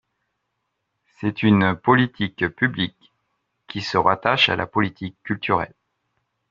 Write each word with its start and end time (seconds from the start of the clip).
C’est 1.19 1.43
une 1.43 1.75
politique 1.75 2.47
publique, 2.55 3.13
qui 3.67 3.81
se 3.81 3.97
rattache 3.99 4.49
à 4.49 4.55
la 4.55 4.65
politique 4.65 5.15
culturelle. 5.21 5.75